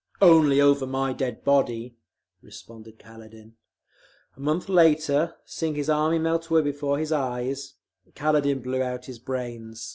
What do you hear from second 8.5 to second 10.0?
blew out his brains.